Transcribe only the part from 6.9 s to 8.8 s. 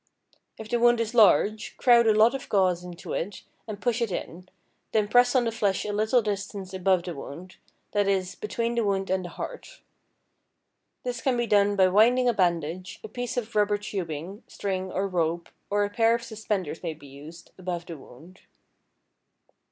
the wound, that is, between